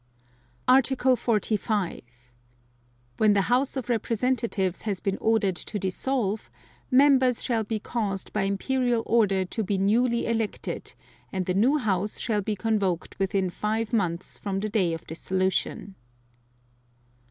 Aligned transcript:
Article 0.67 1.15
45. 1.15 2.01
When 3.17 3.33
the 3.33 3.43
House 3.53 3.77
of 3.77 3.87
Representatives 3.87 4.81
has 4.81 4.99
been 4.99 5.19
ordered 5.19 5.55
to 5.55 5.77
dissolve, 5.77 6.49
Members 6.89 7.43
shall 7.43 7.63
be 7.63 7.77
caused 7.79 8.33
by 8.33 8.41
Imperial 8.41 9.03
Order 9.05 9.45
to 9.45 9.63
be 9.63 9.77
newly 9.77 10.25
elected, 10.25 10.95
and 11.31 11.45
the 11.45 11.53
new 11.53 11.77
House 11.77 12.17
shall 12.17 12.41
be 12.41 12.55
convoked 12.55 13.19
within 13.19 13.51
five 13.51 13.93
months 13.93 14.39
from 14.39 14.59
the 14.59 14.69
day 14.69 14.93
of 14.95 15.05
dissolution. 15.05 15.93